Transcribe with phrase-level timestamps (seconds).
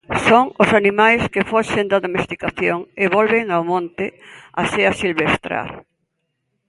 [0.27, 4.05] Son os animais que foxen da domesticación e volven ao monte
[4.61, 5.69] a se asilvestrar.